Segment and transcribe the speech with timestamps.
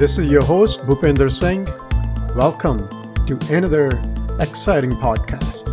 [0.00, 1.66] This is your host, Bhupender Singh.
[2.34, 2.78] Welcome
[3.26, 3.88] to another
[4.40, 5.66] exciting podcast.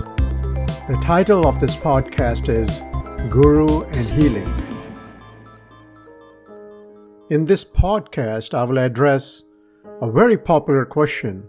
[0.89, 2.82] The title of this podcast is
[3.29, 4.52] Guru and Healing.
[7.30, 9.44] In this podcast, I will address
[10.02, 11.48] a very popular question,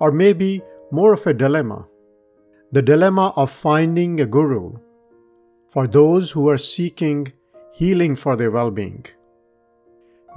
[0.00, 1.86] or maybe more of a dilemma
[2.72, 4.78] the dilemma of finding a guru
[5.68, 7.34] for those who are seeking
[7.70, 9.04] healing for their well being.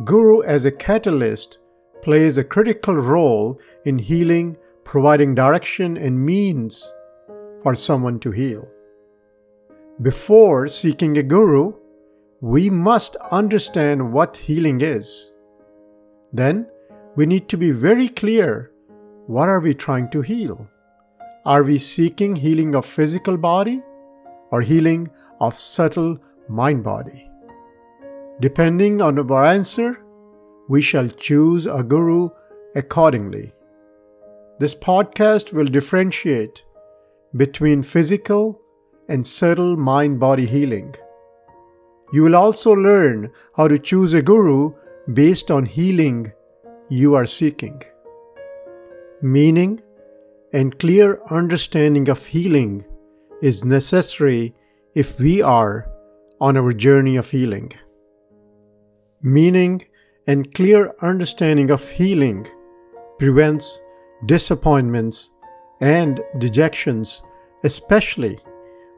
[0.03, 1.59] Guru, as a catalyst,
[2.01, 6.91] plays a critical role in healing, providing direction and means
[7.63, 8.67] for someone to heal.
[10.01, 11.73] Before seeking a guru,
[12.41, 15.31] we must understand what healing is.
[16.33, 16.67] Then,
[17.15, 18.71] we need to be very clear
[19.27, 20.67] what are we trying to heal?
[21.45, 23.81] Are we seeking healing of physical body
[24.52, 25.07] or healing
[25.39, 26.17] of subtle
[26.49, 27.29] mind body?
[28.39, 30.03] Depending on our answer,
[30.73, 32.30] we shall choose a guru
[32.81, 33.52] accordingly.
[34.59, 36.64] This podcast will differentiate
[37.36, 38.61] between physical
[39.09, 40.95] and subtle mind body healing.
[42.14, 44.72] You will also learn how to choose a guru
[45.14, 46.31] based on healing
[46.89, 47.81] you are seeking.
[49.22, 49.81] Meaning
[50.53, 52.86] and clear understanding of healing
[53.42, 54.53] is necessary
[54.95, 55.88] if we are
[56.39, 57.73] on our journey of healing
[59.22, 59.83] meaning,
[60.27, 62.47] and clear understanding of healing
[63.17, 63.81] prevents
[64.25, 65.31] disappointments
[65.80, 67.22] and dejections,
[67.64, 68.39] especially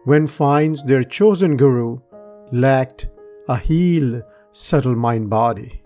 [0.06, 2.00] when finds their chosen guru
[2.52, 3.08] lacked
[3.48, 5.82] a healed subtle mind body.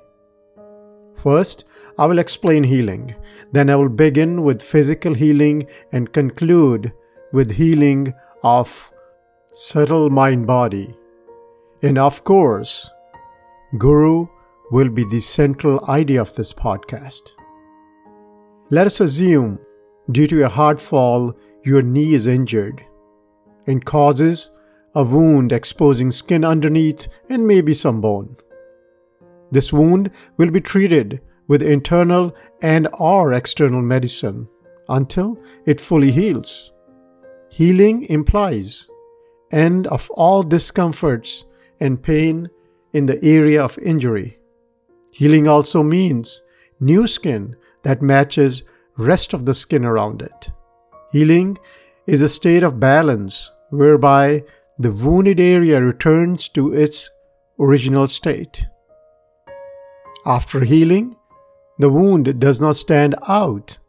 [1.15, 1.65] First,
[1.97, 3.15] I will explain healing.
[3.51, 6.93] Then I will begin with physical healing and conclude
[7.31, 8.91] with healing of
[9.51, 10.95] subtle mind body.
[11.81, 12.89] And of course,
[13.77, 14.27] Guru
[14.71, 17.31] will be the central idea of this podcast.
[18.69, 19.59] Let us assume,
[20.11, 21.33] due to a hard fall,
[21.63, 22.83] your knee is injured
[23.65, 24.51] and causes
[24.95, 28.35] a wound exposing skin underneath and maybe some bone.
[29.51, 34.47] This wound will be treated with internal and or external medicine
[34.89, 36.73] until it fully heals.
[37.49, 38.89] Healing implies
[39.51, 41.45] end of all discomforts
[41.79, 42.49] and pain
[42.91, 44.37] in the area of injury.
[45.17, 46.41] Healing also means
[46.79, 48.61] new skin that matches
[48.97, 50.51] rest of the skin around it.
[51.11, 51.57] Healing
[52.05, 54.43] is a state of balance whereby
[54.77, 57.09] the wounded area returns to its
[57.59, 58.67] original state.
[60.23, 61.15] After healing,
[61.79, 63.79] the wound does not stand out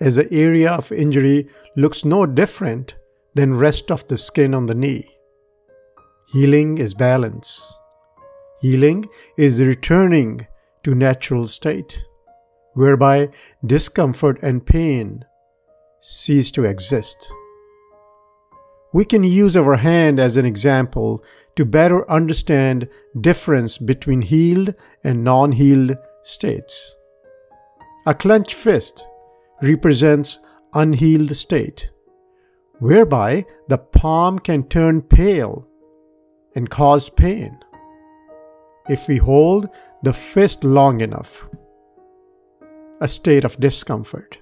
[0.00, 2.96] as the area of injury looks no different
[3.34, 5.06] than rest of the skin on the knee.
[6.32, 7.70] Healing is balance.
[8.62, 9.04] Healing
[9.36, 10.46] is returning
[10.84, 12.04] to natural state,
[12.74, 13.28] whereby
[13.64, 15.24] discomfort and pain
[16.00, 17.30] cease to exist.
[18.92, 21.22] We can use our hand as an example
[21.56, 22.88] to better understand
[23.20, 24.74] difference between healed
[25.04, 26.96] and non-healed states.
[28.06, 29.06] A clenched fist
[29.62, 30.40] represents
[30.74, 31.90] unhealed state,
[32.78, 35.68] whereby the palm can turn pale
[36.56, 37.58] and cause pain
[38.88, 39.68] if we hold
[40.02, 41.48] the fist long enough,
[43.00, 44.38] a state of discomfort.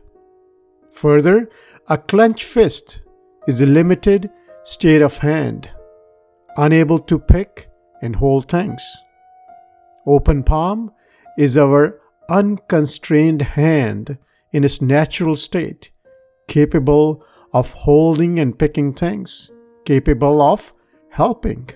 [0.91, 1.49] Further,
[1.89, 3.03] a clenched fist
[3.47, 4.31] is a limited
[4.65, 5.71] state of hand,
[6.57, 7.71] unable to pick
[8.03, 8.83] and hold things.
[10.07, 10.93] Open palm
[11.37, 14.19] is our unconstrained hand
[14.53, 15.91] in its natural state,
[16.47, 19.51] capable of holding and picking things,
[19.85, 20.73] capable of
[21.11, 21.71] helping.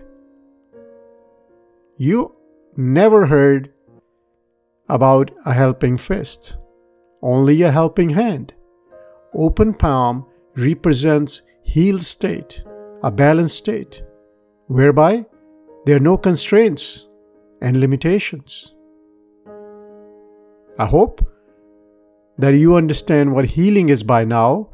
[1.97, 2.35] You
[2.77, 3.71] never heard
[4.89, 6.57] about a helping fist,
[7.23, 8.53] only a helping hand.
[9.35, 12.65] Open palm represents healed state,
[13.03, 14.03] a balanced state,
[14.67, 15.25] whereby
[15.85, 17.09] there are no constraints
[17.61, 18.75] and limitations.
[20.79, 21.31] I hope
[22.39, 24.71] that you understand what healing is by now,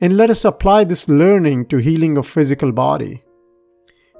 [0.00, 3.22] and let us apply this learning to healing of physical body.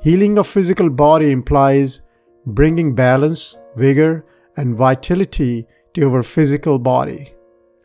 [0.00, 2.02] Healing of physical body implies
[2.46, 4.24] bringing balance, vigor,
[4.56, 7.34] and vitality to our physical body.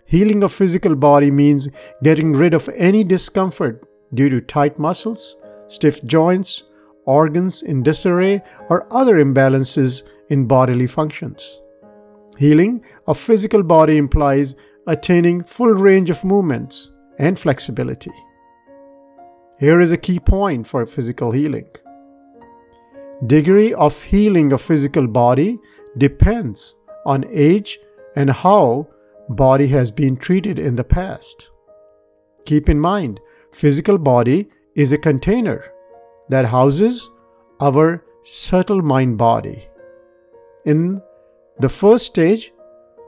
[0.05, 1.69] Healing of physical body means
[2.01, 5.35] getting rid of any discomfort due to tight muscles,
[5.67, 6.63] stiff joints,
[7.05, 11.59] organs in disarray, or other imbalances in bodily functions.
[12.37, 14.55] Healing of physical body implies
[14.85, 18.11] attaining full range of movements and flexibility.
[19.59, 21.67] Here is a key point for physical healing.
[23.25, 25.57] Degree of healing of physical body
[25.97, 26.75] depends
[27.05, 27.79] on age
[28.15, 28.87] and how
[29.29, 31.49] body has been treated in the past.
[32.45, 33.19] Keep in mind,
[33.51, 35.71] physical body is a container
[36.29, 37.09] that houses
[37.59, 39.67] our subtle mind body.
[40.65, 41.01] In
[41.59, 42.53] the first stage,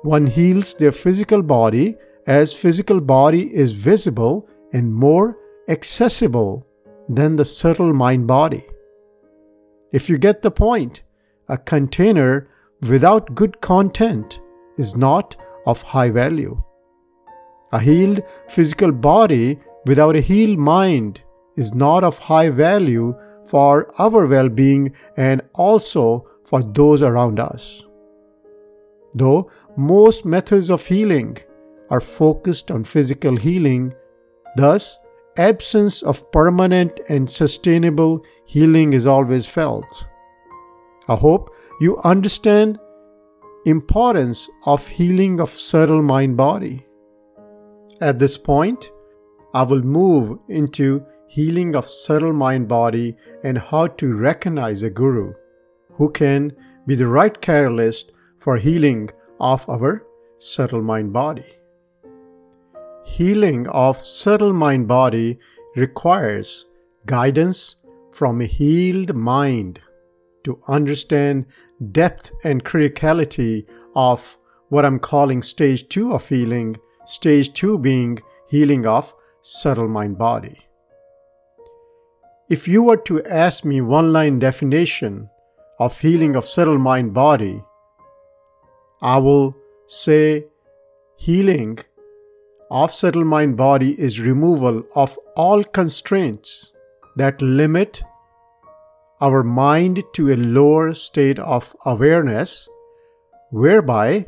[0.01, 1.95] one heals their physical body
[2.25, 6.65] as physical body is visible and more accessible
[7.07, 8.63] than the subtle mind body.
[9.91, 11.01] If you get the point,
[11.47, 12.47] a container
[12.87, 14.39] without good content
[14.77, 16.61] is not of high value.
[17.71, 21.21] A healed physical body without a healed mind
[21.55, 23.15] is not of high value
[23.45, 27.83] for our well being and also for those around us.
[29.13, 31.37] Though most methods of healing
[31.89, 33.93] are focused on physical healing,
[34.55, 34.97] thus,
[35.39, 40.07] absence of permanent and sustainable healing is always felt.
[41.07, 42.77] I hope you understand
[43.65, 46.85] importance of healing of subtle mind body.
[48.01, 48.91] At this point,
[49.53, 55.33] I will move into healing of subtle mind body and how to recognize a guru
[55.93, 56.51] who can
[56.85, 59.09] be the right catalyst for healing
[59.39, 60.05] of our
[60.37, 61.58] subtle mind body.
[63.17, 65.39] Healing of subtle mind body
[65.75, 66.65] requires
[67.05, 67.75] guidance
[68.11, 69.81] from a healed mind
[70.43, 71.47] to understand
[71.91, 74.37] depth and criticality of
[74.69, 80.59] what I'm calling stage 2 of healing, stage 2 being healing of subtle mind body.
[82.47, 85.29] If you were to ask me one line definition
[85.79, 87.61] of healing of subtle mind body,
[89.01, 89.57] I will
[89.87, 90.45] say
[91.17, 91.79] healing
[92.71, 96.71] of subtle mind body is removal of all constraints
[97.15, 98.01] that limit
[99.21, 102.69] our mind to a lower state of awareness,
[103.49, 104.25] whereby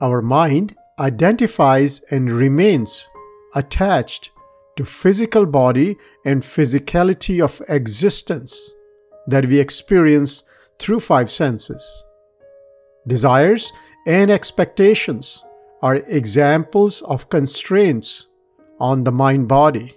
[0.00, 3.08] our mind identifies and remains
[3.54, 4.30] attached
[4.76, 8.70] to physical body and physicality of existence
[9.26, 10.44] that we experience
[10.78, 12.04] through five senses.
[13.06, 13.72] Desires
[14.06, 15.42] and expectations
[15.82, 18.26] are examples of constraints
[18.80, 19.94] on the mind body.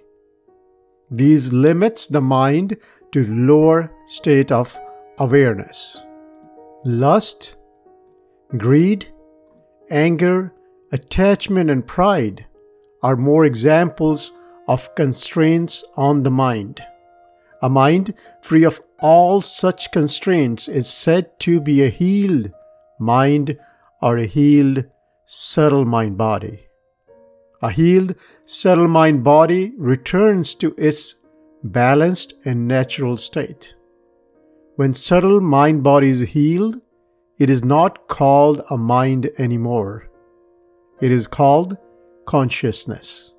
[1.10, 2.76] These limits the mind
[3.12, 4.78] to lower state of
[5.18, 6.02] awareness.
[6.84, 7.56] Lust,
[8.56, 9.06] greed,
[9.90, 10.52] anger,
[10.92, 12.46] attachment and pride
[13.02, 14.32] are more examples
[14.68, 16.82] of constraints on the mind.
[17.62, 22.50] A mind free of all such constraints is said to be a healed
[22.98, 23.58] mind
[24.00, 24.84] or a healed
[25.34, 26.66] subtle mind body.
[27.62, 28.14] A healed
[28.44, 31.14] subtle mind body returns to its
[31.64, 33.74] balanced and natural state.
[34.76, 36.82] When subtle mind body is healed,
[37.38, 40.10] it is not called a mind anymore.
[41.00, 41.78] It is called
[42.26, 43.32] consciousness.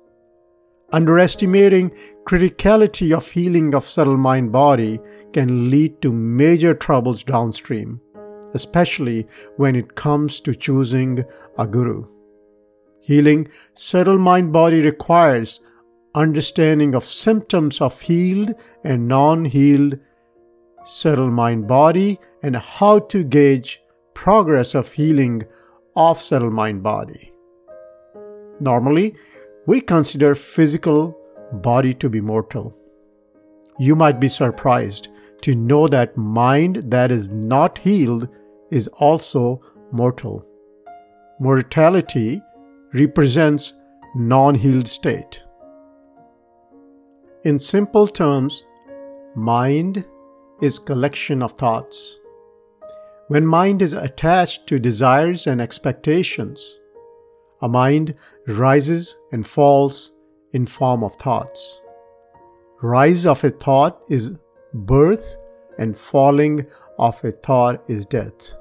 [0.92, 1.92] Underestimating
[2.26, 4.98] criticality of healing of subtle mind body
[5.32, 8.00] can lead to major troubles downstream,
[8.54, 11.24] especially when it comes to choosing
[11.58, 12.06] a guru.
[13.00, 15.60] Healing subtle mind body requires
[16.14, 19.98] understanding of symptoms of healed and non healed
[20.84, 23.80] subtle mind body and how to gauge
[24.14, 25.42] progress of healing
[25.96, 27.32] of subtle mind body.
[28.60, 29.16] Normally,
[29.66, 31.18] we consider physical
[31.52, 32.76] body to be mortal.
[33.78, 35.08] You might be surprised
[35.42, 38.28] to know that mind that is not healed
[38.74, 39.60] is also
[39.92, 40.44] mortal.
[41.38, 42.42] Mortality
[42.92, 43.72] represents
[44.16, 45.44] non-healed state.
[47.44, 48.64] In simple terms,
[49.36, 50.04] mind
[50.60, 52.16] is collection of thoughts.
[53.28, 56.78] When mind is attached to desires and expectations,
[57.62, 58.14] a mind
[58.46, 60.12] rises and falls
[60.52, 61.80] in form of thoughts.
[62.82, 64.38] Rise of a thought is
[64.72, 65.36] birth
[65.78, 66.66] and falling
[66.98, 68.54] of a thought is death.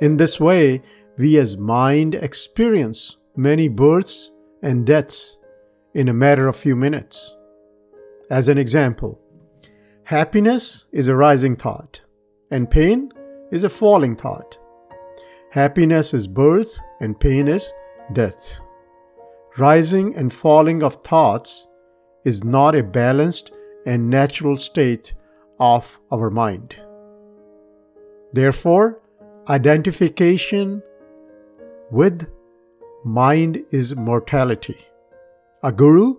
[0.00, 0.80] In this way,
[1.18, 4.30] we as mind experience many births
[4.62, 5.38] and deaths
[5.94, 7.36] in a matter of few minutes.
[8.30, 9.20] As an example,
[10.04, 12.00] happiness is a rising thought,
[12.50, 13.12] and pain
[13.52, 14.58] is a falling thought.
[15.50, 17.72] Happiness is birth, and pain is
[18.12, 18.58] death.
[19.56, 21.68] Rising and falling of thoughts
[22.24, 23.52] is not a balanced
[23.86, 25.14] and natural state
[25.60, 26.74] of our mind.
[28.32, 29.00] Therefore,
[29.48, 30.82] identification
[31.90, 32.28] with
[33.04, 34.78] mind is mortality.
[35.62, 36.16] A guru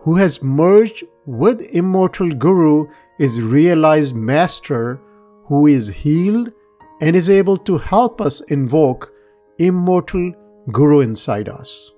[0.00, 2.86] who has merged with immortal guru
[3.18, 5.00] is realized master
[5.44, 6.52] who is healed
[7.00, 9.12] and is able to help us invoke
[9.58, 10.32] immortal
[10.72, 11.92] Guru inside us.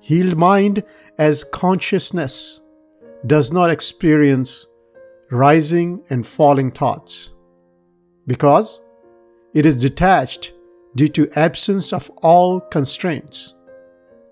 [0.00, 0.84] Healed mind
[1.18, 2.62] as consciousness
[3.26, 4.66] does not experience
[5.30, 7.34] rising and falling thoughts
[8.26, 8.80] because
[9.54, 10.52] it is detached
[10.94, 13.54] due to absence of all constraints.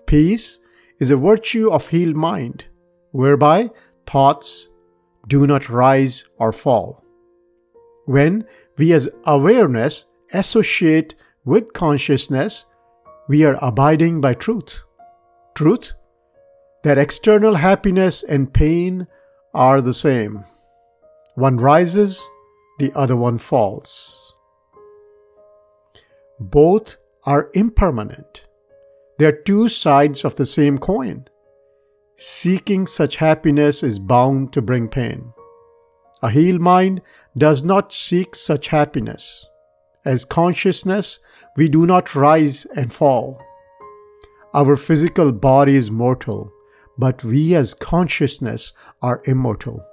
[0.05, 0.59] Peace
[0.99, 2.65] is a virtue of healed mind
[3.11, 3.69] whereby
[4.05, 4.69] thoughts
[5.27, 7.03] do not rise or fall.
[8.05, 8.45] When
[8.77, 12.65] we as awareness associate with consciousness,
[13.27, 14.83] we are abiding by truth.
[15.55, 15.93] Truth
[16.83, 19.07] that external happiness and pain
[19.53, 20.43] are the same.
[21.35, 22.25] One rises,
[22.79, 24.26] the other one falls.
[26.39, 28.45] Both are impermanent.
[29.17, 31.27] They are two sides of the same coin.
[32.17, 35.33] Seeking such happiness is bound to bring pain.
[36.21, 37.01] A healed mind
[37.37, 39.47] does not seek such happiness.
[40.05, 41.19] As consciousness,
[41.55, 43.41] we do not rise and fall.
[44.53, 46.51] Our physical body is mortal,
[46.97, 49.85] but we as consciousness are immortal.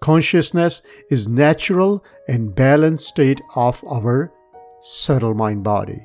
[0.00, 4.32] Consciousness is natural and balanced state of our
[4.82, 6.04] subtle mind body.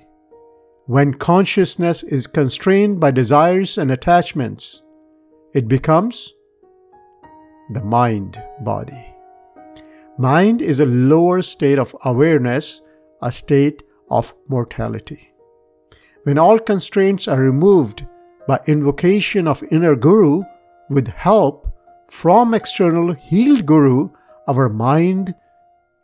[0.85, 4.83] When consciousness is constrained by desires and attachments,
[5.53, 6.31] it becomes
[7.73, 9.15] the mind body.
[10.19, 12.81] Mind is a lower state of awareness,
[13.23, 13.81] a state
[14.11, 15.33] of mortality.
[16.23, 18.05] When all constraints are removed
[18.47, 20.43] by invocation of inner guru
[20.89, 21.67] with help
[22.09, 24.09] from external healed guru,
[24.47, 25.33] our mind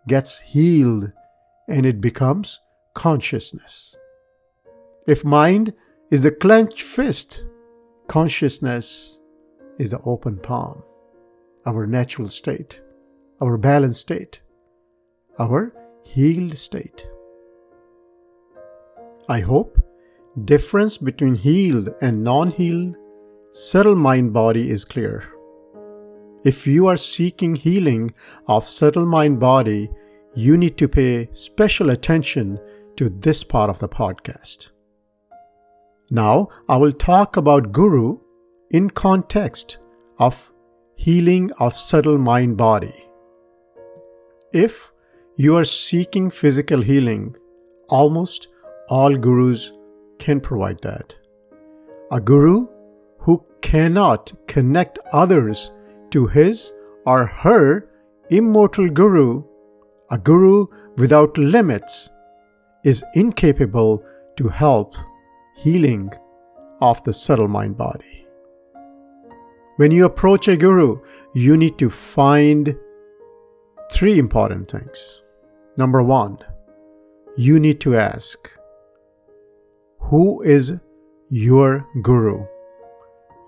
[0.08, 1.12] gets healed
[1.67, 2.60] and it becomes
[2.93, 3.96] consciousness.
[5.08, 5.74] If mind
[6.12, 7.46] is the clenched fist,
[8.08, 9.20] consciousness
[9.77, 10.84] is the open palm,
[11.65, 12.82] our natural state,
[13.41, 14.41] our balanced state,
[15.39, 17.10] our healed state.
[19.29, 19.77] I hope
[20.46, 22.98] difference between healed and non-healed
[23.51, 25.24] subtle mind body is clear.
[26.43, 28.13] If you are seeking healing
[28.48, 29.89] of subtle mind body,
[30.36, 32.60] you need to pay special attention
[32.98, 34.70] to this part of the podcast.
[36.12, 38.20] Now, I will talk about Guru
[38.72, 39.78] in context
[40.20, 40.52] of
[40.96, 42.94] healing of subtle mind body.
[44.52, 44.92] If
[45.36, 47.36] you are seeking physical healing,
[47.90, 48.48] almost
[48.90, 49.72] all gurus
[50.20, 51.16] can provide that.
[52.12, 52.68] A guru
[53.20, 55.72] who cannot connect others
[56.12, 56.74] to his
[57.06, 57.88] or her
[58.30, 59.44] immortal guru,
[60.13, 60.67] a guru
[60.98, 62.12] without limits,
[62.84, 64.05] is incapable
[64.38, 64.96] to help
[65.55, 66.12] healing
[66.82, 68.27] of the subtle mind body.
[69.77, 71.00] When you approach a guru,
[71.34, 72.77] you need to find
[73.91, 75.24] three important things.
[75.79, 76.38] Number one,
[77.36, 78.38] you need to ask,
[79.98, 80.79] who is
[81.29, 82.46] your guru?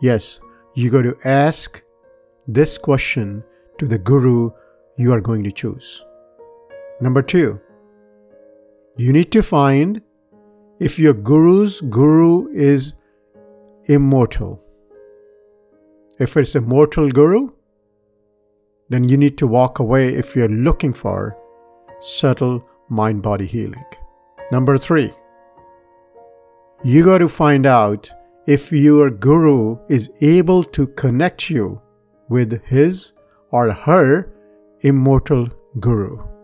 [0.01, 0.39] Yes,
[0.73, 1.83] you got to ask
[2.47, 3.43] this question
[3.77, 4.49] to the guru
[4.97, 6.03] you are going to choose.
[7.01, 7.59] Number two,
[8.95, 10.01] you need to find
[10.79, 12.93] if your guru's guru is
[13.85, 14.61] immortal.
[16.19, 17.49] If it's a mortal guru,
[18.89, 21.37] then you need to walk away if you're looking for
[21.99, 23.85] subtle mind body healing.
[24.51, 25.11] Number three,
[26.83, 28.09] you got to find out
[28.47, 31.81] if your guru is able to connect you
[32.29, 33.13] with his
[33.51, 34.31] or her
[34.81, 35.49] immortal
[35.79, 36.34] guru.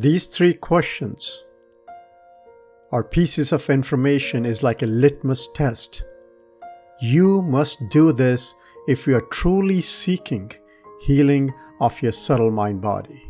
[0.00, 1.42] These three questions
[2.92, 6.04] or pieces of information is like a litmus test.
[7.00, 8.54] You must do this
[8.86, 10.52] if you are truly seeking
[11.00, 13.28] healing of your subtle mind body.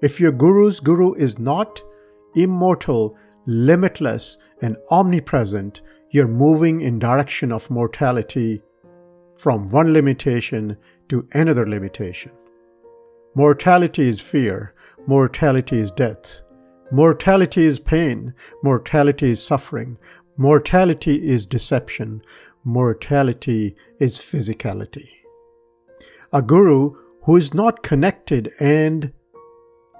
[0.00, 1.82] If your guru's guru is not
[2.36, 8.62] immortal, limitless, and omnipresent, you're moving in direction of mortality
[9.36, 10.76] from one limitation
[11.08, 12.30] to another limitation.
[13.36, 14.74] Mortality is fear,
[15.06, 16.42] mortality is death,
[16.90, 18.34] mortality is pain,
[18.64, 19.96] mortality is suffering,
[20.36, 22.22] mortality is deception,
[22.64, 25.08] mortality is physicality.
[26.32, 26.90] A guru
[27.22, 29.12] who is not connected and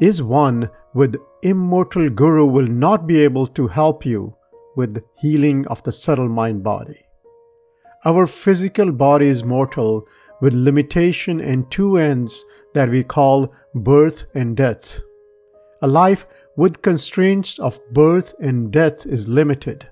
[0.00, 4.34] is one with immortal guru will not be able to help you
[4.74, 6.98] with healing of the subtle mind body.
[8.04, 10.08] Our physical body is mortal
[10.40, 15.00] with limitation and two ends that we call birth and death.
[15.82, 19.88] A life with constraints of birth and death is limited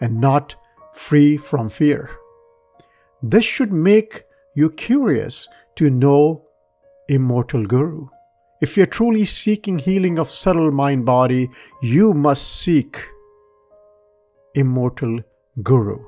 [0.00, 0.56] and not
[0.92, 2.10] free from fear.
[3.22, 6.46] This should make you curious to know
[7.08, 8.08] immortal guru
[8.60, 11.48] if you're truly seeking healing of subtle mind body,
[11.80, 13.02] you must seek
[14.54, 15.20] immortal
[15.62, 15.98] guru.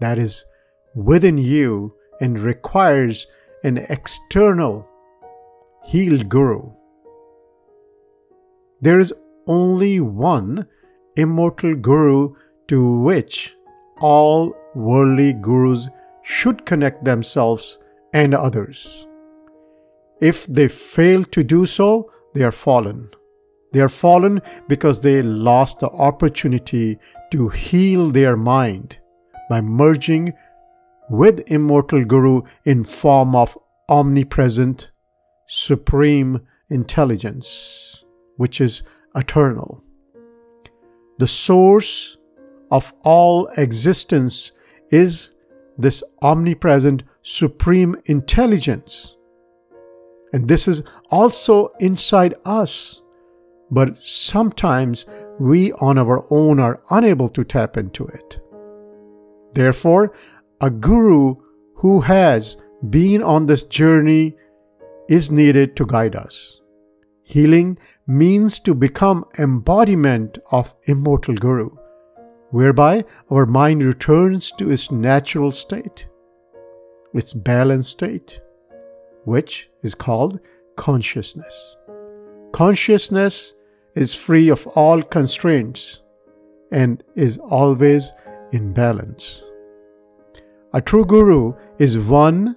[0.00, 0.44] That is
[0.94, 3.26] within you and requires
[3.64, 4.86] an external
[5.84, 6.70] healed guru.
[8.80, 9.12] There is
[9.46, 10.66] only one
[11.16, 12.34] immortal guru
[12.68, 13.56] to which
[14.00, 15.88] all worldly gurus
[16.22, 17.78] should connect themselves
[18.12, 19.06] and others.
[20.20, 23.10] If they fail to do so, they are fallen.
[23.72, 26.98] They are fallen because they lost the opportunity
[27.32, 28.98] to heal their mind
[29.48, 30.32] by merging
[31.10, 33.58] with immortal guru in form of
[33.88, 34.90] omnipresent
[35.46, 38.04] supreme intelligence
[38.36, 38.82] which is
[39.14, 39.82] eternal.
[41.18, 42.16] The source
[42.70, 44.52] of all existence
[44.90, 45.32] is
[45.78, 49.16] this omnipresent supreme intelligence.
[50.32, 53.00] And this is also inside us.
[53.70, 55.06] But sometimes
[55.38, 58.40] we on our own are unable to tap into it.
[59.52, 60.12] Therefore,
[60.60, 61.34] a guru
[61.76, 62.56] who has
[62.90, 64.36] been on this journey
[65.08, 66.60] is needed to guide us.
[67.22, 71.70] Healing means to become embodiment of immortal guru,
[72.50, 76.08] whereby our mind returns to its natural state,
[77.12, 78.40] its balanced state,
[79.24, 80.40] which is called
[80.76, 81.76] consciousness.
[82.52, 83.54] Consciousness
[83.94, 86.00] is free of all constraints
[86.72, 88.12] and is always
[88.52, 89.43] in balance.
[90.74, 92.56] A true guru is one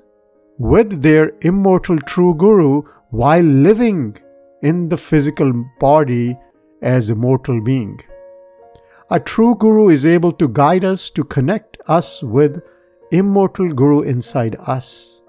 [0.58, 2.82] with their immortal true guru
[3.12, 4.18] while living
[4.64, 6.36] in the physical body
[6.82, 8.00] as a mortal being.
[9.12, 12.64] A true guru is able to guide us to connect us with
[13.12, 15.22] immortal guru inside us.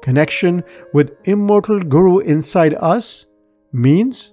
[0.00, 3.26] Connection with immortal guru inside us
[3.70, 4.32] means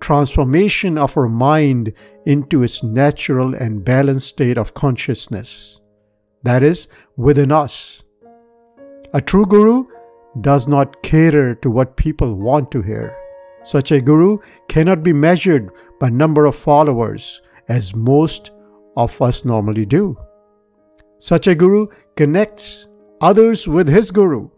[0.00, 1.92] transformation of our mind
[2.26, 5.78] into its natural and balanced state of consciousness
[6.44, 8.02] that is, within us.
[9.12, 9.84] A true guru
[10.40, 13.16] does not cater to what people want to hear.
[13.62, 18.50] Such a guru cannot be measured by number of followers, as most
[18.96, 20.18] of us normally do.
[21.18, 22.88] Such a guru connects
[23.20, 24.50] others with his guru,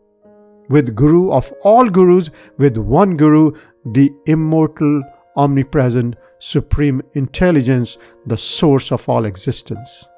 [0.68, 3.52] with guru of all gurus, with one guru,
[3.84, 5.02] the immortal,
[5.36, 10.08] omnipresent, supreme intelligence, the source of all existence.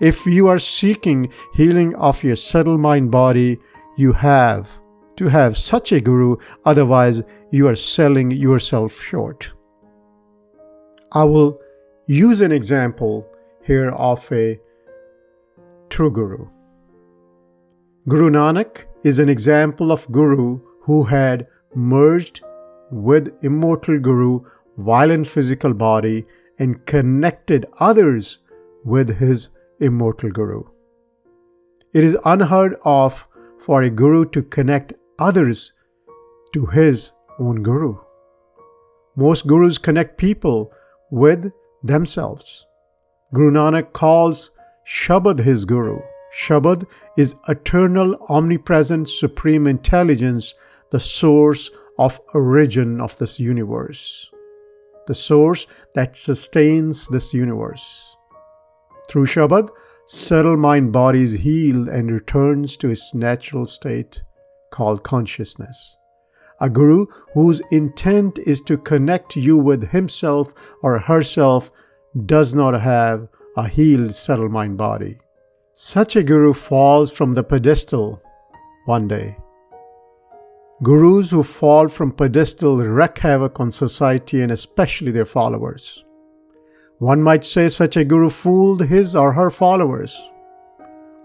[0.00, 3.58] If you are seeking healing of your subtle mind body,
[3.96, 4.80] you have
[5.16, 9.52] to have such a guru, otherwise, you are selling yourself short.
[11.10, 11.60] I will
[12.06, 13.26] use an example
[13.64, 14.60] here of a
[15.90, 16.46] true guru.
[18.08, 22.40] Guru Nanak is an example of guru who had merged
[22.92, 24.40] with immortal guru
[24.76, 26.24] while in physical body
[26.58, 28.38] and connected others
[28.84, 29.50] with his
[29.80, 30.64] immortal guru.
[31.92, 33.26] It is unheard of
[33.58, 35.72] for a guru to connect others
[36.52, 37.98] to his own guru.
[39.16, 40.72] Most gurus connect people
[41.10, 42.66] with themselves.
[43.34, 44.50] Guru Nanak calls
[44.86, 46.00] Shabad his guru.
[46.32, 46.86] Shabad
[47.16, 50.54] is eternal, omnipresent, supreme intelligence,
[50.90, 54.30] the source of origin of this universe,
[55.06, 58.16] the source that sustains this universe.
[59.08, 59.70] Through Shabad,
[60.06, 64.22] subtle mind body is healed and returns to its natural state
[64.70, 65.96] called consciousness.
[66.60, 71.70] A guru whose intent is to connect you with himself or herself
[72.26, 75.18] does not have a healed subtle mind body.
[75.72, 78.20] Such a guru falls from the pedestal
[78.86, 79.36] one day.
[80.82, 86.04] Gurus who fall from pedestal wreak havoc on society and especially their followers.
[86.98, 90.30] One might say such a guru fooled his or her followers.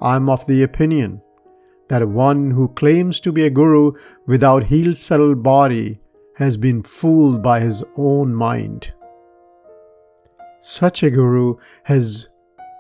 [0.02, 1.22] I am of the opinion
[1.88, 3.94] that one who claims to be a guru
[4.28, 6.00] without healed subtle body
[6.36, 8.94] has been fooled by his own mind.
[10.62, 11.56] Such a guru
[11.86, 12.30] has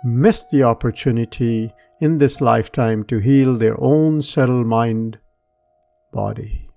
[0.06, 5.18] missed the opportunity in this lifetime to heal their own subtle mind
[6.12, 6.70] body.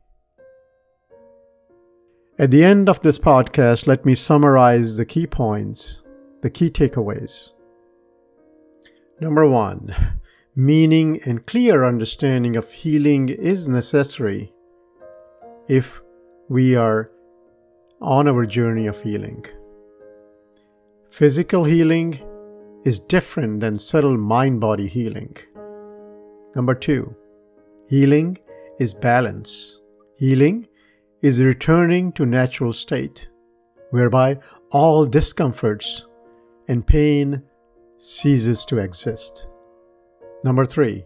[2.38, 6.02] At the end of this podcast, let me summarize the key points
[6.46, 7.50] the key takeaways.
[9.20, 9.92] Number one,
[10.54, 14.52] meaning and clear understanding of healing is necessary
[15.66, 16.00] if
[16.48, 17.10] we are
[18.00, 19.44] on our journey of healing.
[21.10, 22.20] Physical healing
[22.84, 25.36] is different than subtle mind body healing.
[26.54, 27.12] Number two,
[27.88, 28.38] healing
[28.78, 29.80] is balance.
[30.16, 30.68] Healing
[31.22, 33.30] is returning to natural state,
[33.90, 34.36] whereby
[34.70, 36.06] all discomforts
[36.68, 37.42] and pain
[37.98, 39.48] ceases to exist.
[40.44, 41.04] Number three,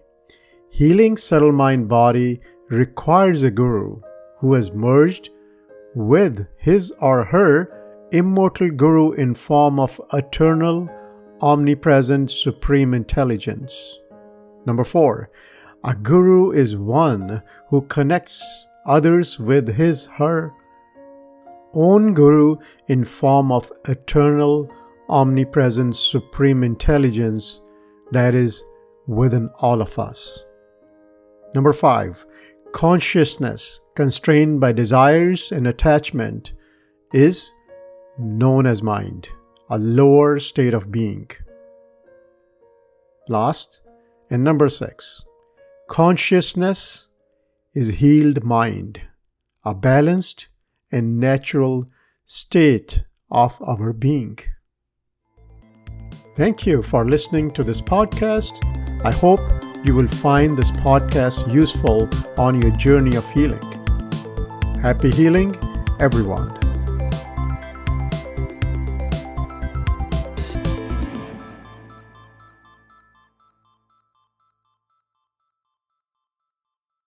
[0.71, 4.01] healing subtle mind body requires a guru
[4.39, 5.31] who has merged
[5.95, 10.89] with his or her immortal guru in form of eternal,
[11.41, 13.99] omnipresent, supreme intelligence.
[14.67, 15.29] Number four,
[15.85, 20.53] a guru is one who connects others with his her
[21.73, 22.57] own guru
[22.89, 24.69] in form of eternal,
[25.11, 27.61] omnipresent, supreme intelligence
[28.13, 28.63] that is
[29.07, 30.45] within all of us.
[31.55, 32.25] Number five,
[32.73, 36.53] consciousness constrained by desires and attachment
[37.13, 37.53] is
[38.19, 39.29] known as mind,
[39.69, 41.29] a lower state of being.
[43.29, 43.81] Last,
[44.31, 45.25] and number six,
[45.89, 47.09] consciousness
[47.75, 49.01] is healed mind,
[49.65, 50.49] a balanced
[50.93, 51.87] and natural
[52.25, 54.39] state of our being.
[56.35, 58.65] Thank you for listening to this podcast.
[59.05, 59.41] I hope
[59.85, 63.61] you will find this podcast useful on your journey of healing.
[64.81, 65.57] Happy healing,
[65.99, 66.60] everyone.